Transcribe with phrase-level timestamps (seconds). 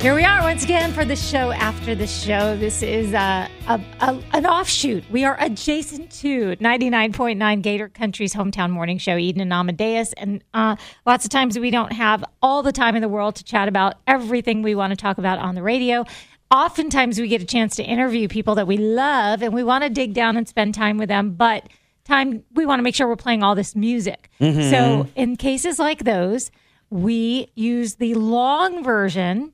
[0.00, 2.56] Here we are once again for the show after the show.
[2.56, 5.04] This is uh, a, a, an offshoot.
[5.10, 10.14] We are adjacent to 99.9 Gator Country's hometown morning show, Eden and Amadeus.
[10.14, 13.44] And uh, lots of times we don't have all the time in the world to
[13.44, 16.06] chat about everything we want to talk about on the radio.
[16.50, 19.90] Oftentimes we get a chance to interview people that we love and we want to
[19.90, 21.32] dig down and spend time with them.
[21.32, 21.68] But
[22.04, 24.30] time we want to make sure we're playing all this music.
[24.40, 26.50] So in cases like those,
[26.88, 29.52] we use the long version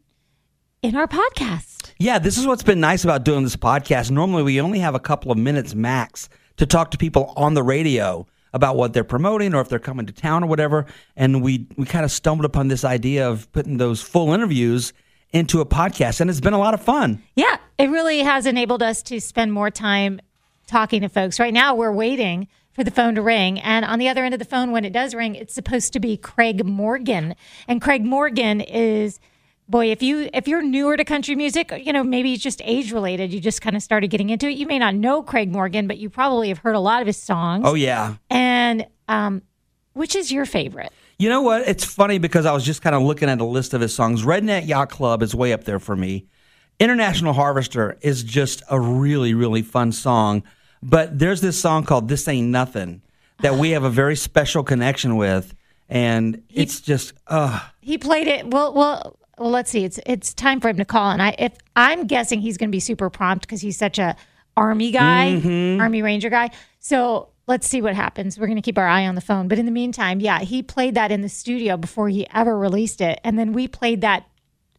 [0.87, 1.93] in our podcast.
[1.99, 4.13] Yeah, this is what's been nice about doing this podcast.
[4.13, 7.63] Normally, we only have a couple of minutes max to talk to people on the
[7.65, 10.87] radio about what they're promoting or if they're coming to town or whatever.
[11.17, 14.93] And we we kind of stumbled upon this idea of putting those full interviews
[15.33, 17.21] into a podcast, and it's been a lot of fun.
[17.35, 20.21] Yeah, it really has enabled us to spend more time
[20.69, 21.41] talking to folks.
[21.41, 23.59] Right now, we're waiting for the phone to ring.
[23.59, 25.99] And on the other end of the phone, when it does ring, it's supposed to
[25.99, 27.35] be Craig Morgan.
[27.66, 29.19] And Craig Morgan is.
[29.69, 32.93] Boy, if you if you're newer to country music, you know maybe it's just age
[32.93, 33.33] related.
[33.33, 34.57] You just kind of started getting into it.
[34.57, 37.17] You may not know Craig Morgan, but you probably have heard a lot of his
[37.17, 37.65] songs.
[37.67, 38.15] Oh yeah.
[38.31, 39.43] And um,
[39.95, 40.93] which is your favorite?
[41.19, 41.67] You know what?
[41.67, 44.23] It's funny because I was just kind of looking at a list of his songs.
[44.23, 46.27] Redneck Yacht Club is way up there for me.
[46.79, 50.43] International Harvester is just a really, really fun song.
[50.83, 53.01] But there's this song called This Ain't Nothing
[53.41, 55.55] that we have a very special connection with.
[55.89, 58.49] And it's just, uh, He played it.
[58.49, 59.51] Well, well, well.
[59.51, 59.84] Let's see.
[59.84, 62.73] It's it's time for him to call, and I if I'm guessing he's going to
[62.76, 64.16] be super prompt because he's such a
[64.56, 65.81] army guy, Mm-hmm.
[65.81, 66.50] army ranger guy.
[66.81, 68.38] So let's see what happens.
[68.38, 69.48] We're going to keep our eye on the phone.
[69.48, 73.00] But in the meantime, yeah, he played that in the studio before he ever released
[73.00, 74.26] it, and then we played that.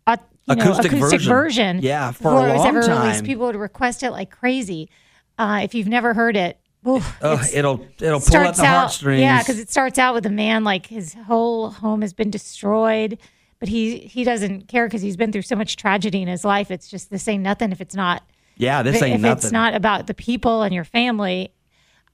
[0.05, 1.30] Uh, you know, Acoustic acoustic version.
[1.30, 3.02] version, Yeah, for before a it was long ever time.
[3.03, 3.23] released.
[3.25, 4.89] People would request it like crazy.
[5.38, 7.17] Uh, if you've never heard it, oof,
[7.53, 9.19] it'll it'll pull at the heartstrings.
[9.22, 13.17] yeah, because it starts out with a man like his whole home has been destroyed,
[13.59, 16.72] but he he doesn't care because he's been through so much tragedy in his life.
[16.72, 18.23] It's just this ain't nothing if it's not
[18.57, 19.38] yeah, this ain't if nothing.
[19.38, 21.53] it's not about the people and your family.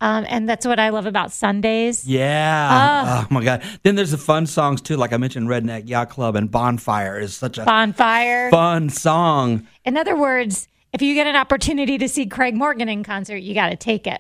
[0.02, 2.06] Um, and that's what I love about Sundays.
[2.06, 2.70] Yeah.
[2.70, 3.28] Ah.
[3.30, 3.64] Oh my God.
[3.84, 4.98] Then there's the fun songs too.
[4.98, 8.50] Like I mentioned, Redneck Yacht Club and Bonfire is such a Bonfire.
[8.52, 9.66] fun song.
[9.86, 13.54] In other words, if you get an opportunity to see Craig Morgan in concert, you
[13.54, 14.20] got to take it.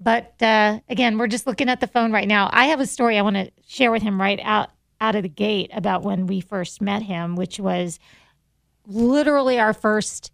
[0.00, 2.50] But uh, again, we're just looking at the phone right now.
[2.52, 4.70] I have a story I want to share with him right out
[5.00, 7.98] out of the gate about when we first met him, which was
[8.86, 10.30] literally our first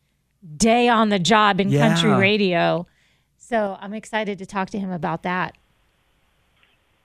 [0.57, 1.89] day on the job in Yeah.
[1.89, 2.87] country radio.
[3.39, 5.55] So I'm excited to talk to him about that.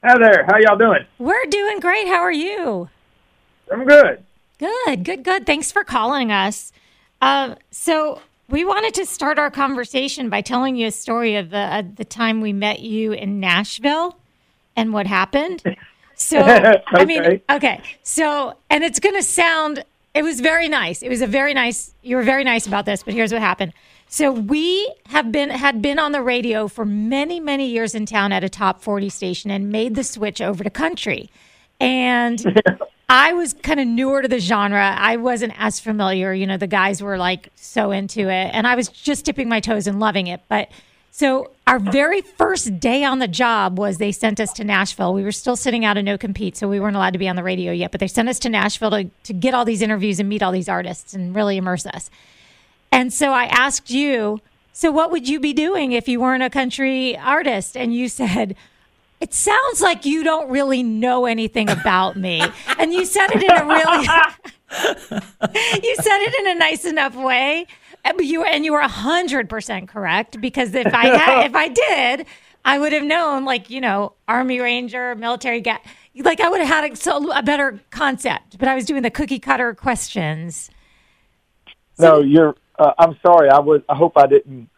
[0.04, 0.46] Hi there.
[0.50, 1.06] How y'all doing?
[1.20, 2.08] We're doing great.
[2.08, 2.90] How are you?
[3.72, 4.24] I'm good.
[4.58, 5.46] Good, good, good.
[5.46, 6.72] Thanks for calling us.
[7.22, 11.58] Um, so we wanted to start our conversation by telling you a story of the
[11.58, 14.18] uh, the time we met you in Nashville
[14.76, 15.62] and what happened.
[16.22, 16.40] So
[16.88, 17.42] I mean, Okay.
[17.50, 17.82] okay.
[18.04, 19.84] So and it's going to sound.
[20.14, 21.02] It was very nice.
[21.02, 21.94] It was a very nice.
[22.02, 23.74] You were very nice about this, but here's what happened.
[24.08, 28.32] So we have been had been on the radio for many many years in town
[28.34, 31.30] at a top 40 station and made the switch over to country.
[31.80, 32.62] And
[33.10, 34.96] I was kind of newer to the genre.
[34.98, 36.34] I wasn't as familiar.
[36.34, 39.60] You know, the guys were like so into it, and I was just dipping my
[39.60, 40.42] toes and loving it.
[40.50, 40.70] But
[41.12, 45.14] so our very first day on the job was they sent us to Nashville.
[45.14, 47.36] We were still sitting out a no compete, so we weren't allowed to be on
[47.36, 47.92] the radio yet.
[47.92, 50.52] But they sent us to Nashville to, to get all these interviews and meet all
[50.52, 52.10] these artists and really immerse us.
[52.92, 54.40] And so I asked you,
[54.74, 57.76] so what would you be doing if you weren't a country artist?
[57.76, 58.56] And you said,
[59.20, 62.42] it sounds like you don't really know anything about me.
[62.80, 64.08] And you said it in a really
[65.84, 67.68] You said it in a nice enough way.
[68.04, 72.26] Uh, You and you were hundred percent correct because if I had, if I did,
[72.66, 75.80] I would have known, like you know, Army Ranger, military guy.
[76.16, 78.58] Like I would have had a, so, a better concept.
[78.58, 80.70] But I was doing the cookie cutter questions.
[82.00, 82.56] No, you're.
[82.80, 83.50] Uh, I'm sorry.
[83.50, 83.82] I was.
[83.88, 84.70] I hope I didn't.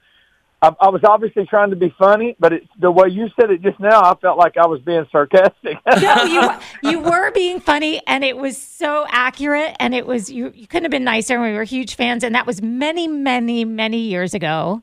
[0.64, 3.62] I, I was obviously trying to be funny, but it's the way you said it
[3.62, 4.02] just now.
[4.02, 5.78] I felt like I was being sarcastic.
[6.02, 6.50] no, you
[6.90, 10.54] you were being funny, and it was so accurate, and it was you.
[10.56, 11.36] You couldn't have been nicer.
[11.36, 14.82] and We were huge fans, and that was many, many, many years ago.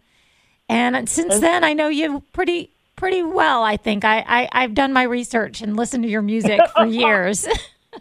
[0.69, 3.62] And since then, I know you pretty pretty well.
[3.62, 7.49] I think I, I I've done my research and listened to your music for years.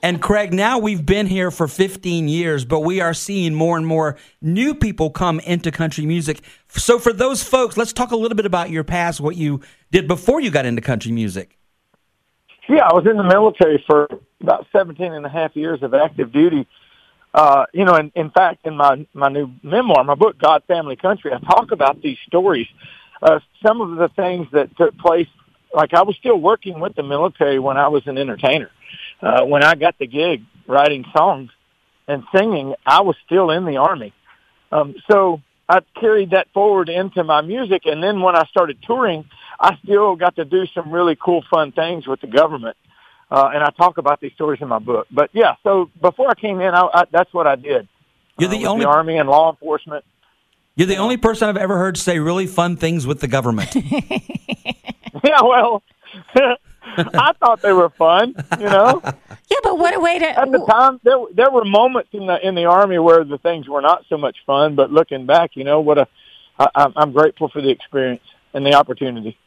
[0.03, 3.85] And Craig, now we've been here for 15 years, but we are seeing more and
[3.85, 6.41] more new people come into country music.
[6.69, 10.07] So, for those folks, let's talk a little bit about your past, what you did
[10.07, 11.57] before you got into country music.
[12.69, 14.07] yeah, I was in the military for
[14.41, 16.67] about 17 and a half years of active duty.
[17.33, 20.95] Uh, you know, in, in fact, in my my new memoir, my book, God, Family,
[20.95, 22.67] Country, I talk about these stories.
[23.21, 25.27] Uh, some of the things that took place,
[25.73, 28.71] like I was still working with the military when I was an entertainer.
[29.21, 31.51] Uh, when I got the gig writing songs
[32.07, 34.13] and singing, I was still in the army.
[34.71, 37.83] Um, so I carried that forward into my music.
[37.85, 39.25] And then when I started touring,
[39.59, 42.77] I still got to do some really cool, fun things with the government.
[43.29, 45.07] Uh, and I talk about these stories in my book.
[45.11, 47.87] But yeah, so before I came in, I, I, that's what I did.
[48.39, 50.03] You're the uh, only the army and law enforcement.
[50.75, 53.75] You're the only person I've ever heard say really fun things with the government.
[53.75, 55.83] yeah, well,
[57.13, 59.01] I thought they were fun, you know.
[59.51, 62.37] Yeah, but what a way to At the time, there there were moments in the
[62.47, 64.75] in the army where the things were not so much fun.
[64.75, 66.07] But looking back, you know what a
[66.59, 68.21] I, I'm- grateful for the experience
[68.53, 69.37] and the opportunity.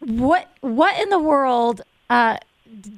[0.00, 2.36] what what in the world uh,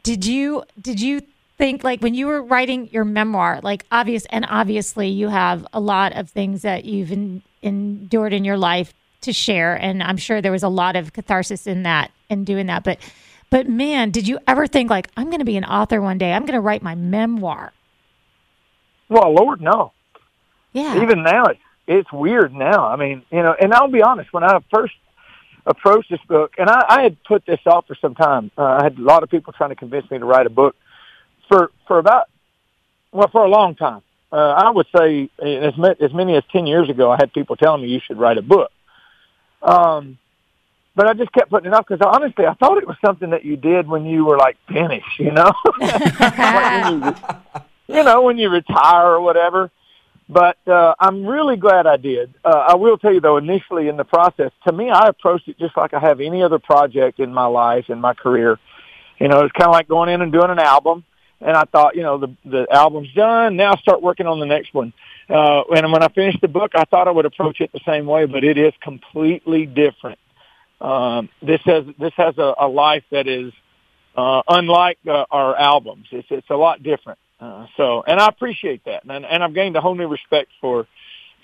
[0.03, 1.21] did you did you
[1.59, 5.79] think like when you were writing your memoir like obvious and obviously you have a
[5.81, 10.41] lot of things that you've en- endured in your life to share and i'm sure
[10.41, 12.99] there was a lot of catharsis in that in doing that but
[13.52, 16.32] but man did you ever think like i'm going to be an author one day
[16.32, 17.72] i'm going to write my memoir
[19.08, 19.93] Well, Lord, no.
[20.72, 22.87] yeah Even now, it's it's weird now.
[22.87, 24.32] I mean, you know, and I'll be honest.
[24.32, 24.94] When I first
[25.66, 28.52] approached this book, and I, I had put this off for some time.
[28.56, 30.75] Uh, I had a lot of people trying to convince me to write a book
[31.49, 32.28] for for about
[33.10, 34.00] well for a long time.
[34.31, 37.82] Uh, I would say as as many as ten years ago, I had people telling
[37.82, 38.70] me you should write a book.
[39.60, 40.19] Um,
[40.94, 43.44] but I just kept putting it off because honestly, I thought it was something that
[43.44, 46.93] you did when you were like finished, you know, like
[47.89, 49.71] you, you know, when you retire or whatever.
[50.29, 52.35] But uh, I'm really glad I did.
[52.44, 55.59] Uh, I will tell you though, initially in the process, to me, I approached it
[55.59, 58.59] just like I have any other project in my life in my career.
[59.19, 61.05] You know, it's kind of like going in and doing an album.
[61.41, 63.56] And I thought, you know, the the album's done.
[63.56, 64.93] Now start working on the next one.
[65.29, 68.06] Uh, and when I finished the book, I thought I would approach it the same
[68.06, 70.19] way, but it is completely different.
[70.82, 73.52] Um, this has this has a, a life that is
[74.17, 76.08] uh, unlike uh, our albums.
[76.11, 77.19] It's it's a lot different.
[77.40, 80.87] Uh, so, and I appreciate that, and and I've gained a whole new respect for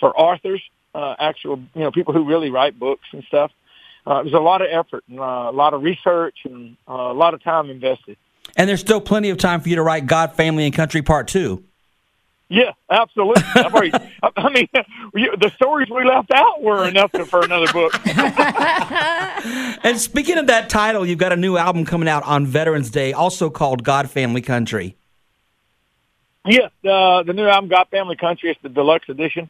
[0.00, 0.60] for authors,
[0.94, 3.52] uh, actual you know people who really write books and stuff.
[4.06, 7.12] Uh, there's a lot of effort and uh, a lot of research and uh, a
[7.12, 8.16] lot of time invested.
[8.56, 11.28] and there's still plenty of time for you to write God, Family, and Country Part
[11.28, 11.62] 2.
[12.50, 13.42] Yeah, absolutely.
[13.56, 13.92] Already,
[14.22, 17.92] I I mean, the stories we left out were enough for another book.
[19.84, 23.12] And speaking of that title, you've got a new album coming out on Veterans Day,
[23.12, 24.96] also called God, Family, Country.
[26.44, 29.48] Yeah, uh, the new album, God Family Country, it's the deluxe edition.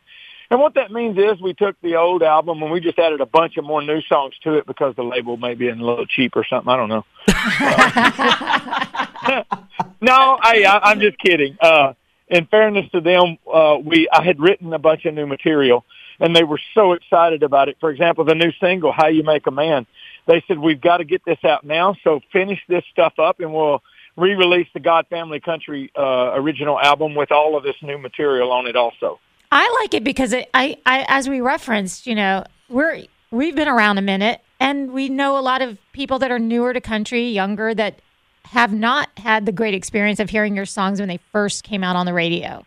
[0.51, 3.27] And what that means is we took the old album and we just added a
[3.27, 6.37] bunch of more new songs to it because the label may be a little cheap
[6.37, 6.71] or something.
[6.71, 7.05] I don't know.
[10.01, 11.56] no, I, I, I'm just kidding.
[11.61, 11.93] Uh,
[12.31, 15.85] in fairness to them, uh, we I had written a bunch of new material,
[16.21, 17.77] and they were so excited about it.
[17.81, 19.87] For example, the new single "How You Make a Man,"
[20.27, 21.97] they said we've got to get this out now.
[22.05, 23.83] So finish this stuff up, and we'll
[24.17, 28.67] re-release the God Family Country uh, original album with all of this new material on
[28.67, 28.77] it.
[28.77, 29.21] Also,
[29.51, 33.69] I like it because it, I, I, as we referenced, you know, we're we've been
[33.69, 37.29] around a minute, and we know a lot of people that are newer to country,
[37.31, 38.01] younger that
[38.50, 41.97] have not had the great experience of hearing your songs when they first came out
[41.97, 42.65] on the radio.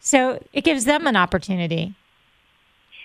[0.00, 1.94] So it gives them an opportunity.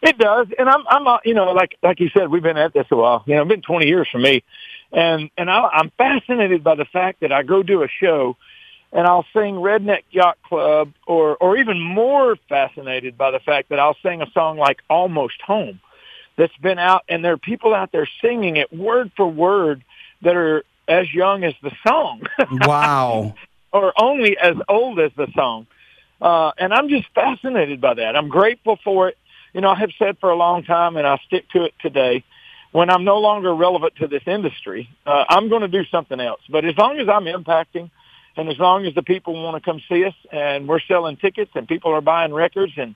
[0.01, 2.73] It does, and I'm, I'm, uh, you know, like like you said, we've been at
[2.73, 3.23] this a while.
[3.25, 4.43] You know, it's been 20 years for me,
[4.91, 8.37] and and I, I'm fascinated by the fact that I go do a show,
[8.91, 13.79] and I'll sing Redneck Yacht Club, or or even more fascinated by the fact that
[13.79, 15.79] I'll sing a song like Almost Home,
[16.35, 19.83] that's been out, and there are people out there singing it word for word
[20.21, 22.23] that are as young as the song.
[22.67, 23.35] Wow.
[23.71, 25.67] or only as old as the song.
[26.21, 28.15] Uh, and I'm just fascinated by that.
[28.15, 29.17] I'm grateful for it.
[29.53, 32.23] You know, I have said for a long time, and I stick to it today.
[32.71, 36.41] When I'm no longer relevant to this industry, uh, I'm going to do something else.
[36.49, 37.89] But as long as I'm impacting,
[38.35, 41.51] and as long as the people want to come see us, and we're selling tickets,
[41.55, 42.95] and people are buying records, and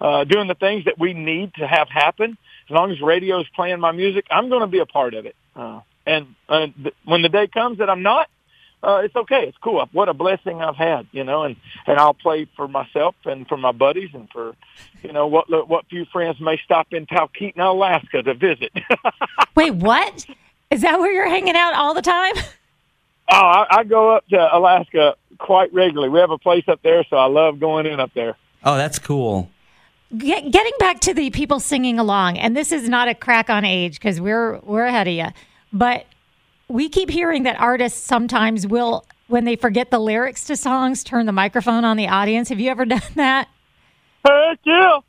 [0.00, 2.36] uh, doing the things that we need to have happen,
[2.68, 5.26] as long as radio is playing my music, I'm going to be a part of
[5.26, 5.36] it.
[5.54, 8.28] Uh, and uh, th- when the day comes that I'm not,
[8.84, 9.44] uh, it's okay.
[9.48, 9.88] It's cool.
[9.92, 11.56] What a blessing I've had, you know, and,
[11.86, 14.54] and I'll play for myself and for my buddies and for,
[15.02, 18.72] you know, what, what few friends may stop in Talkeetna, Alaska to visit.
[19.54, 20.26] Wait, what?
[20.70, 22.34] Is that where you're hanging out all the time?
[23.30, 26.10] oh, I, I go up to Alaska quite regularly.
[26.10, 28.36] We have a place up there, so I love going in up there.
[28.64, 29.50] Oh, that's cool.
[30.16, 33.64] Get, getting back to the people singing along, and this is not a crack on
[33.64, 35.26] age because we're we're ahead of you,
[35.74, 36.06] but
[36.68, 41.26] we keep hearing that artists sometimes will, when they forget the lyrics to songs, turn
[41.26, 42.48] the microphone on the audience.
[42.48, 43.48] Have you ever done that?
[44.24, 45.00] Heck yeah!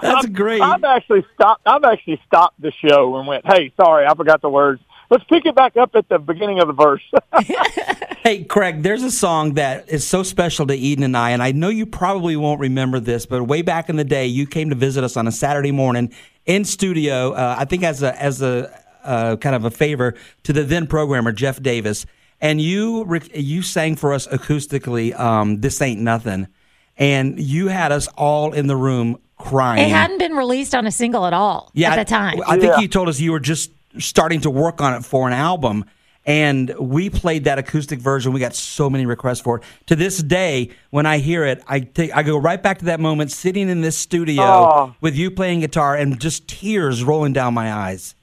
[0.00, 0.62] That's great.
[0.62, 1.62] I've actually stopped.
[1.66, 4.80] I've actually stopped the show and went, "Hey, sorry, I forgot the words."
[5.12, 7.02] let's pick it back up at the beginning of the verse.
[8.22, 11.52] hey, Craig, there's a song that is so special to Eden and I, and I
[11.52, 14.74] know you probably won't remember this, but way back in the day, you came to
[14.74, 16.12] visit us on a Saturday morning
[16.46, 17.32] in studio.
[17.32, 20.86] Uh, I think as a as a uh, kind of a favor to the then
[20.86, 22.06] programmer Jeff Davis,
[22.40, 25.18] and you you sang for us acoustically.
[25.18, 26.48] Um, this ain't nothing,
[26.96, 29.84] and you had us all in the room crying.
[29.84, 32.40] It hadn't been released on a single at all yeah, at the time.
[32.42, 35.26] I, I think you told us you were just starting to work on it for
[35.26, 35.84] an album.
[36.24, 38.32] And we played that acoustic version.
[38.32, 39.64] We got so many requests for it.
[39.86, 43.00] To this day, when I hear it, I take I go right back to that
[43.00, 44.94] moment sitting in this studio Oh.
[45.00, 48.14] with you playing guitar and just tears rolling down my eyes.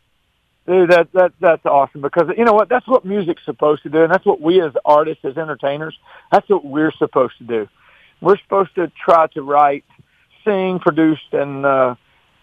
[0.65, 2.69] Dude, that that that's awesome because you know what?
[2.69, 5.97] That's what music's supposed to do, and that's what we as artists, as entertainers,
[6.31, 7.67] that's what we're supposed to do.
[8.21, 9.83] We're supposed to try to write,
[10.45, 11.95] sing, produce, and uh,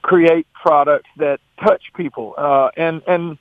[0.03, 3.39] create products that touch people, uh, and and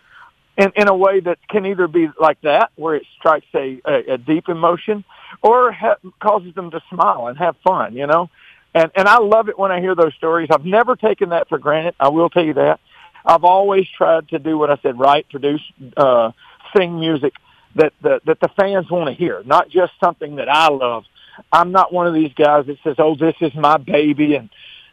[0.58, 4.14] in in a way that can either be like that, where it strikes a a,
[4.14, 5.04] a deep emotion,
[5.42, 7.96] or ha- causes them to smile and have fun.
[7.96, 8.30] You know,
[8.74, 10.50] and and I love it when I hear those stories.
[10.52, 11.96] I've never taken that for granted.
[12.00, 12.80] I will tell you that.
[13.26, 15.62] I've always tried to do what I said: write, produce,
[15.98, 16.32] uh,
[16.76, 17.34] sing music
[17.76, 21.04] that the, that the fans want to hear, not just something that I love.
[21.52, 24.50] I'm not one of these guys that says, "Oh, this is my baby," and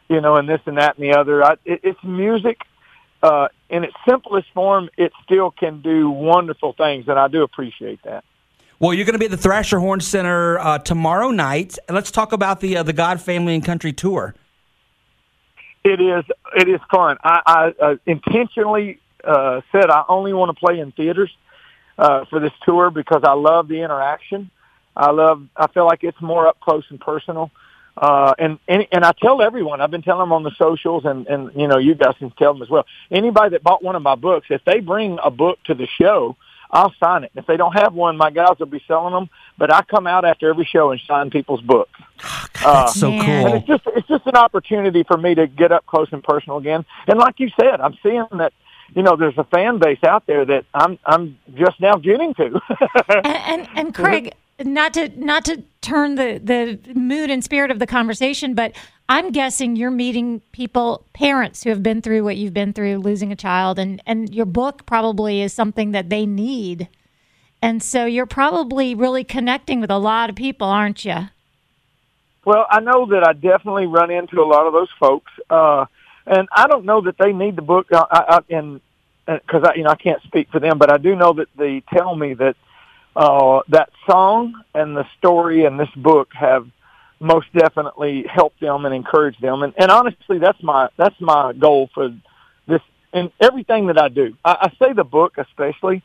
[0.09, 1.43] you know, and this and that and the other.
[1.43, 2.59] I, it, it's music
[3.23, 4.89] uh, in its simplest form.
[4.97, 8.23] It still can do wonderful things, and I do appreciate that.
[8.79, 11.77] Well, you're going to be at the Thrasher Horne Center uh, tomorrow night.
[11.89, 14.35] Let's talk about the uh, the God Family and Country tour.
[15.85, 16.25] It is
[16.55, 17.17] it is fun.
[17.23, 17.41] I,
[17.79, 21.31] I uh, intentionally uh, said I only want to play in theaters
[21.97, 24.51] uh, for this tour because I love the interaction.
[24.95, 25.47] I love.
[25.55, 27.51] I feel like it's more up close and personal.
[27.95, 29.79] Uh, and, and and I tell everyone.
[29.79, 32.53] I've been telling them on the socials, and and you know you guys can tell
[32.53, 32.85] them as well.
[33.11, 36.35] Anybody that bought one of my books, if they bring a book to the show,
[36.73, 37.31] I'll sign it.
[37.35, 39.29] If they don't have one, my guys will be selling them.
[39.59, 41.99] But I come out after every show and sign people's books.
[42.63, 43.21] That's so cool.
[43.21, 46.57] And it's just it's just an opportunity for me to get up close and personal
[46.57, 46.83] again.
[47.07, 48.53] And like you said, I'm seeing that
[48.95, 52.59] you know there's a fan base out there that I'm I'm just now getting to.
[53.23, 57.79] and, and, and Craig, not to not to turn the the mood and spirit of
[57.79, 58.73] the conversation, but
[59.09, 63.31] I'm guessing you're meeting people, parents who have been through what you've been through, losing
[63.31, 66.87] a child, and and your book probably is something that they need,
[67.61, 71.29] and so you're probably really connecting with a lot of people, aren't you?
[72.45, 75.85] Well, I know that I definitely run into a lot of those folks, uh,
[76.25, 77.87] and I don't know that they need the book.
[77.91, 78.81] Uh, I, I, and
[79.25, 81.81] because I, you know, I can't speak for them, but I do know that they
[81.95, 82.55] tell me that
[83.15, 86.67] uh, that song and the story and this book have
[87.19, 89.63] most definitely helped them and encouraged them.
[89.63, 92.09] And, and honestly, that's my that's my goal for
[92.67, 92.81] this
[93.13, 94.35] and everything that I do.
[94.43, 96.03] I, I say the book especially.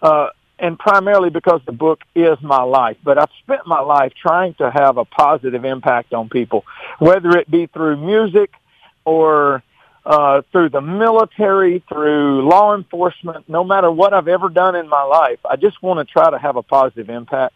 [0.00, 0.28] Uh,
[0.58, 2.96] and primarily because the book is my life.
[3.02, 6.64] But I've spent my life trying to have a positive impact on people,
[7.00, 8.52] whether it be through music
[9.04, 9.64] or
[10.04, 15.02] uh, through the military, through law enforcement, no matter what I've ever done in my
[15.02, 15.38] life.
[15.48, 17.54] I just want to try to have a positive impact.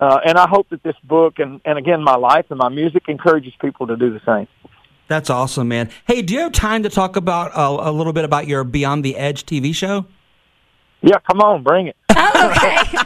[0.00, 3.04] Uh, and I hope that this book and, and again, my life and my music
[3.08, 4.46] encourages people to do the same.
[5.08, 5.88] That's awesome, man.
[6.06, 9.04] Hey, do you have time to talk about uh, a little bit about your Beyond
[9.04, 10.04] the Edge TV show?
[11.00, 11.96] Yeah, come on, bring it.
[12.20, 12.96] Oh, okay.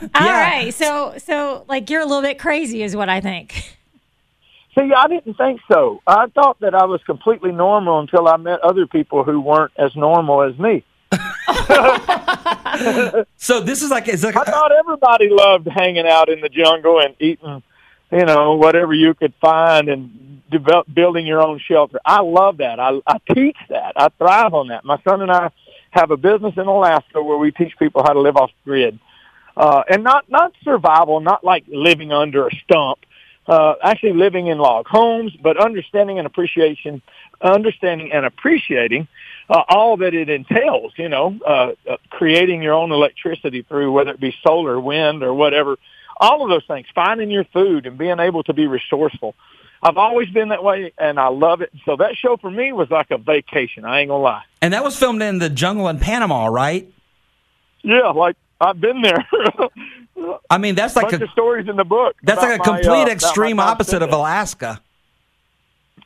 [0.14, 0.40] All Yeah.
[0.40, 0.72] right.
[0.74, 3.76] So so like you're a little bit crazy, is what I think.
[4.78, 6.00] See, I didn't think so.
[6.06, 9.94] I thought that I was completely normal until I met other people who weren't as
[9.94, 10.82] normal as me.
[13.36, 17.00] So this is like it's like I thought everybody loved hanging out in the jungle
[17.00, 17.62] and eating,
[18.10, 22.00] you know, whatever you could find and develop, building your own shelter.
[22.04, 22.80] I love that.
[22.80, 23.92] I, I teach that.
[23.96, 24.84] I thrive on that.
[24.84, 25.50] My son and I
[25.90, 28.98] have a business in Alaska where we teach people how to live off grid.
[29.56, 33.00] Uh, and not, not survival, not like living under a stump,
[33.46, 37.02] uh, actually living in log homes, but understanding and appreciation,
[37.40, 39.08] understanding and appreciating
[39.48, 44.12] uh, all that it entails, you know, uh, uh, creating your own electricity through whether
[44.12, 45.76] it be solar, wind, or whatever.
[46.18, 49.34] All of those things, finding your food and being able to be resourceful.
[49.82, 51.72] I've always been that way, and I love it.
[51.84, 53.84] So that show for me was like a vacation.
[53.84, 54.42] I ain't gonna lie.
[54.60, 56.88] and that was filmed in the jungle in Panama, right?
[57.82, 59.26] Yeah, like I've been there.
[60.48, 62.14] I mean, that's like bunch a of stories in the book.
[62.22, 64.12] that's like a about my, complete uh, extreme opposite of.
[64.12, 64.80] Alaska.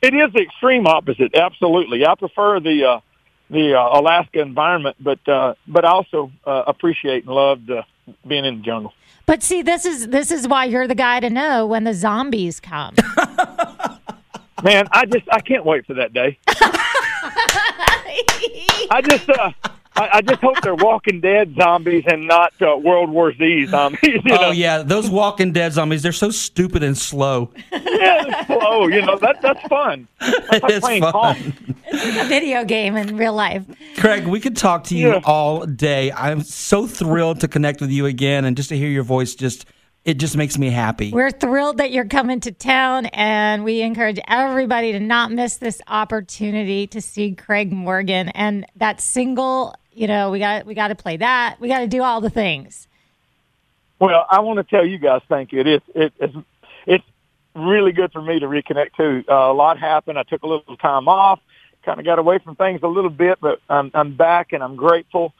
[0.01, 1.35] It is the extreme opposite.
[1.35, 2.99] Absolutely, I prefer the uh,
[3.49, 7.83] the uh, Alaska environment, but uh, but I also uh, appreciate and love uh,
[8.27, 8.93] being in the jungle.
[9.25, 12.59] But see, this is this is why you're the guy to know when the zombies
[12.59, 12.95] come.
[14.63, 16.39] Man, I just I can't wait for that day.
[18.89, 19.51] I just uh,
[19.97, 23.99] I, I just hope they're Walking Dead zombies and not uh, World War Z zombies.
[24.03, 27.51] You oh yeah, those Walking Dead zombies, they're so stupid and slow.
[27.71, 28.87] yeah, it's slow.
[28.87, 30.07] You know that that's fun.
[30.19, 31.11] That's like It's playing fun.
[31.13, 31.53] Pong.
[31.91, 33.63] a video game in real life.
[33.97, 35.21] Craig, we could talk to you Yeah.
[35.25, 36.11] all day.
[36.11, 39.65] I'm so thrilled to connect with you again and just to hear your voice just
[40.05, 41.11] it just makes me happy.
[41.11, 45.81] We're thrilled that you're coming to town, and we encourage everybody to not miss this
[45.89, 49.75] opportunity to see Craig Morgan and that single.
[49.97, 51.55] You know, we got we got to play that.
[51.59, 52.87] We got to do all the things.
[53.97, 55.61] Well, I want to tell you guys thank you.
[55.61, 56.35] It is it is
[56.85, 57.03] it's
[57.55, 59.23] really good for me to reconnect too.
[59.27, 60.19] Uh, a lot happened.
[60.19, 61.39] I took a little time off,
[61.83, 64.75] kind of got away from things a little bit, but I'm I'm back and I'm
[64.75, 65.33] grateful.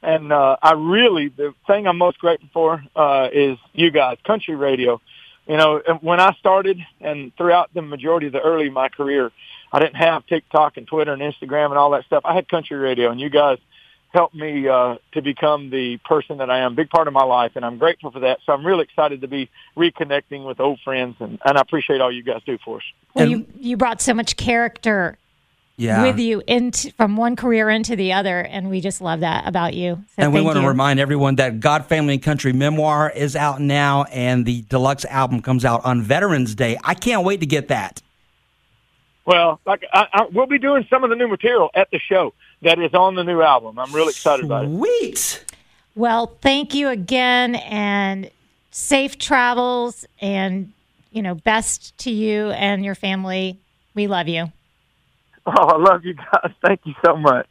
[0.00, 4.54] And uh, I really the thing I'm most grateful for uh, is you guys, country
[4.54, 5.00] radio.
[5.48, 9.32] You know, when I started and throughout the majority of the early of my career,
[9.72, 12.22] I didn't have TikTok and Twitter and Instagram and all that stuff.
[12.24, 13.58] I had country radio, and you guys
[14.14, 16.74] helped me uh, to become the person that I am.
[16.74, 18.38] Big part of my life, and I'm grateful for that.
[18.46, 22.10] So I'm really excited to be reconnecting with old friends, and, and I appreciate all
[22.10, 22.82] you guys do for us.
[23.14, 25.18] Well, And- you you brought so much character
[25.76, 26.02] Yeah.
[26.02, 29.74] with you into from one career into the other, and we just love that about
[29.74, 29.96] you.
[29.96, 33.34] So and we thank want to remind everyone that God, Family, and Country memoir is
[33.36, 36.78] out now, and the deluxe album comes out on Veterans Day.
[36.84, 38.00] I can't wait to get that.
[39.26, 42.34] Well, like I, I, we'll be doing some of the new material at the show
[42.64, 43.78] that is on the new album.
[43.78, 44.68] I'm really excited about it.
[44.68, 45.44] Sweet.
[45.94, 48.30] Well, thank you again, and
[48.70, 50.72] safe travels, and
[51.12, 53.58] you know, best to you and your family.
[53.94, 54.50] We love you.
[55.46, 56.52] Oh, I love you guys.
[56.66, 57.48] Thank you so much.